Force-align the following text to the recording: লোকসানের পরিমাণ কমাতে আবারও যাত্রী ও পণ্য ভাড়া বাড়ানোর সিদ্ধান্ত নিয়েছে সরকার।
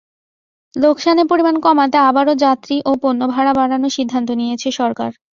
লোকসানের 0.73 1.29
পরিমাণ 1.31 1.55
কমাতে 1.65 1.97
আবারও 2.09 2.33
যাত্রী 2.43 2.75
ও 2.85 3.01
পণ্য 3.01 3.21
ভাড়া 3.33 3.53
বাড়ানোর 3.53 3.95
সিদ্ধান্ত 3.97 4.29
নিয়েছে 4.39 4.69
সরকার। 4.79 5.11